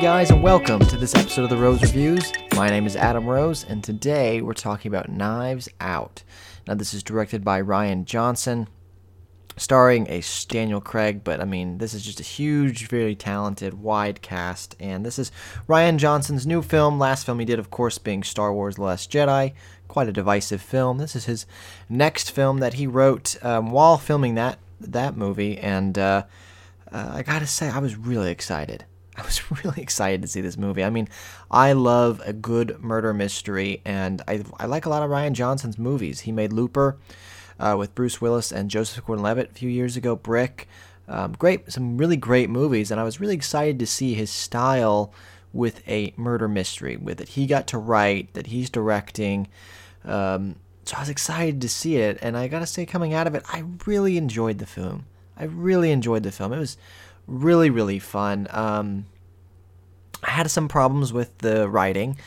[0.00, 2.32] Guys, and welcome to this episode of the Rose Reviews.
[2.54, 6.22] My name is Adam Rose, and today we're talking about Knives Out.
[6.68, 8.68] Now, this is directed by Rian Johnson,
[9.56, 14.22] starring a Daniel Craig, but I mean, this is just a huge, very talented, wide
[14.22, 15.32] cast, and this is
[15.68, 17.00] Rian Johnson's new film.
[17.00, 19.52] Last film he did, of course, being Star Wars: The Last Jedi.
[19.88, 20.98] Quite a divisive film.
[20.98, 21.44] This is his
[21.88, 26.22] next film that he wrote um, while filming that that movie, and uh,
[26.92, 28.84] uh, I gotta say, I was really excited.
[29.18, 30.84] I was really excited to see this movie.
[30.84, 31.08] I mean,
[31.50, 35.78] I love a good murder mystery, and I, I like a lot of Rian Johnson's
[35.78, 36.20] movies.
[36.20, 36.96] He made Looper
[37.58, 40.14] uh, with Bruce Willis and Joseph Gordon-Levitt a few years ago.
[40.14, 40.68] Brick,
[41.08, 45.12] um, great, some really great movies, and I was really excited to see his style
[45.52, 49.48] with a murder mystery, with it he got to write, that he's directing.
[50.04, 53.34] Um, so I was excited to see it, and I gotta say, coming out of
[53.34, 55.06] it, I really enjoyed the film.
[55.36, 56.52] I really enjoyed the film.
[56.52, 56.76] It was
[57.28, 58.48] really really fun.
[58.50, 59.06] Um,
[60.24, 62.18] I had some problems with the writing,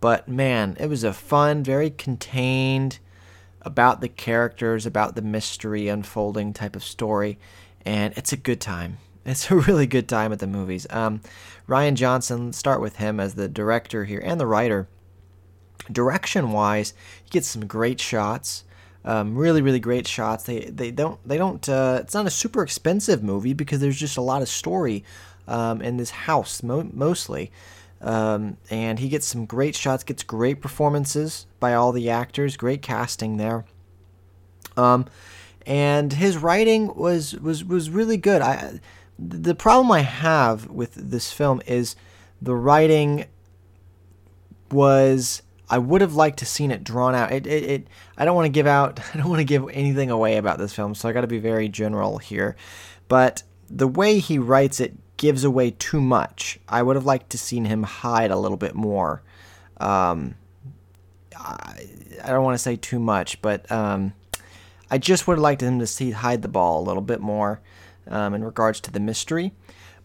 [0.00, 2.98] but man, it was a fun, very contained,
[3.64, 7.38] about the characters, about the mystery unfolding type of story,
[7.84, 8.98] and it's a good time.
[9.26, 10.86] It's a really good time at the movies.
[10.90, 11.22] Um,
[11.66, 14.86] Rian Johnson, start with him as the director here and the writer.
[15.90, 16.92] Direction wise,
[17.24, 18.64] he gets some great shots.
[19.04, 20.44] Um, really, really great shots.
[20.44, 21.66] They they don't they don't.
[21.68, 25.04] Uh, it's not a super expensive movie because there's just a lot of story
[25.46, 27.52] um, in this house mo- mostly,
[28.00, 30.04] um, and he gets some great shots.
[30.04, 32.56] Gets great performances by all the actors.
[32.56, 33.66] Great casting there.
[34.76, 35.06] Um,
[35.66, 38.40] and his writing was was was really good.
[38.40, 38.80] I
[39.18, 41.94] the problem I have with this film is
[42.42, 43.26] the writing
[44.70, 47.32] was I would have liked to seen it drawn out.
[47.32, 49.00] It, it, it I don't want to give out.
[49.14, 51.38] I don't want to give anything away about this film, so I got to be
[51.38, 52.56] very general here.
[53.08, 56.58] But the way he writes it gives away too much.
[56.68, 59.22] I would have liked to seen him hide a little bit more.
[59.78, 60.34] Um,
[61.36, 61.88] I,
[62.22, 64.12] I don't want to say too much, but um,
[64.90, 67.60] I just would have liked him to see hide the ball a little bit more
[68.08, 69.52] um, in regards to the mystery.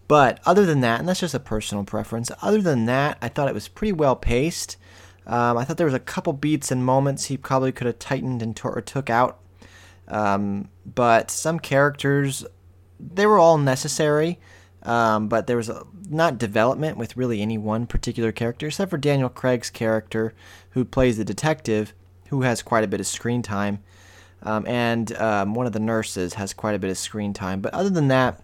[0.08, 2.30] But other than that, and that's just a personal preference.
[2.42, 4.76] Other than that, I thought it was pretty well paced.
[5.26, 8.42] Um, I thought there was a couple beats and moments he probably could have tightened
[8.42, 9.38] and or took out.
[10.08, 12.44] Um, but some characters,
[12.98, 14.38] they were all necessary.
[14.82, 18.96] Um, but there was a, not development with really any one particular character, except for
[18.98, 20.32] Daniel Craig's character,
[20.70, 21.92] who plays the detective,
[22.28, 23.82] who has quite a bit of screen time.
[24.42, 27.60] Um, and um, one of the nurses has quite a bit of screen time.
[27.60, 28.42] But other than that,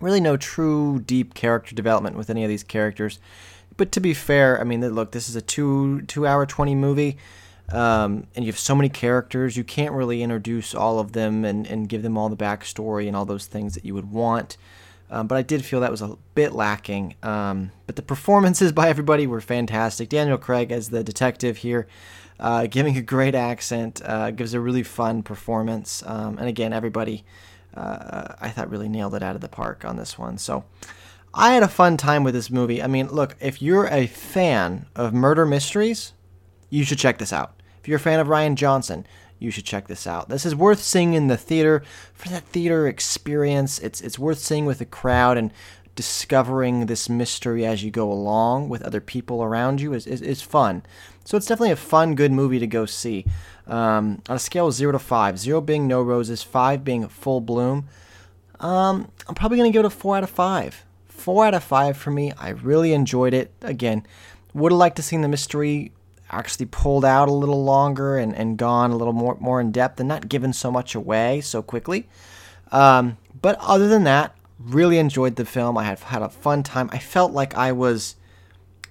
[0.00, 3.18] really no true deep character development with any of these characters
[3.76, 7.18] but to be fair, I mean, look, this is a two two hour twenty movie,
[7.70, 9.56] um, and you have so many characters.
[9.56, 13.16] You can't really introduce all of them and, and give them all the backstory and
[13.16, 14.56] all those things that you would want.
[15.10, 17.16] Um, but I did feel that was a bit lacking.
[17.22, 20.08] Um, but the performances by everybody were fantastic.
[20.08, 21.86] Daniel Craig as the detective here,
[22.40, 26.02] uh, giving a great accent, uh, gives a really fun performance.
[26.06, 27.24] Um, and again, everybody,
[27.74, 30.38] uh, I thought really nailed it out of the park on this one.
[30.38, 30.64] So.
[31.34, 32.82] I had a fun time with this movie.
[32.82, 36.12] I mean, look, if you're a fan of murder mysteries,
[36.68, 37.62] you should check this out.
[37.80, 39.06] If you're a fan of Rian Johnson,
[39.38, 40.28] you should check this out.
[40.28, 41.82] This is worth seeing in the theater
[42.12, 43.78] for that theater experience.
[43.78, 45.52] It's it's worth seeing with a crowd and
[45.94, 50.40] discovering this mystery as you go along with other people around you is, is, is
[50.40, 50.82] fun.
[51.24, 53.26] So it's definitely a fun, good movie to go see.
[53.66, 57.40] Um, on a scale of 0 to 5, 0 being no roses, 5 being full
[57.40, 57.88] bloom,
[58.60, 60.84] um, I'm probably going to give it a 4 out of 5
[61.22, 62.32] four out of five for me.
[62.38, 63.52] I really enjoyed it.
[63.62, 64.04] Again,
[64.54, 65.92] would have liked to seen the mystery
[66.30, 70.00] actually pulled out a little longer and, and gone a little more more in depth
[70.00, 72.08] and not given so much away so quickly.
[72.72, 75.78] Um, but other than that, really enjoyed the film.
[75.78, 76.88] I had had a fun time.
[76.92, 78.16] I felt like I was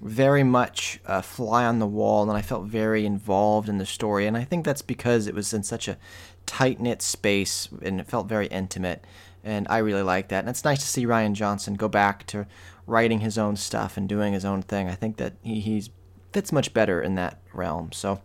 [0.02, 4.26] very much a fly on the wall and I felt very involved in the story.
[4.26, 5.98] And I think that's because it was in such a
[6.46, 9.06] tight knit space and it felt very intimate
[9.44, 10.40] and I really like that.
[10.40, 12.46] And it's nice to see Rian Johnson go back to
[12.88, 14.88] writing his own stuff and doing his own thing.
[14.88, 15.90] I think that he he's,
[16.34, 17.92] fits much better in that realm.
[17.92, 18.22] So,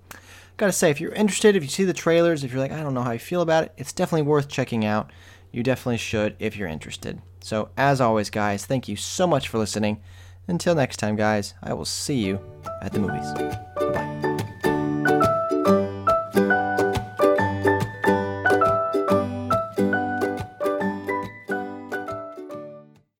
[0.57, 2.95] gotta say, if you're interested, if you see the trailers, if you're like, I don't
[2.95, 5.11] know how I feel about it, it's definitely worth checking out.
[5.53, 7.21] You definitely should if you're interested.
[7.41, 10.03] So, as always, guys, thank you so much for listening.
[10.49, 12.41] Until next time, guys, I will see you
[12.83, 13.66] at the movies.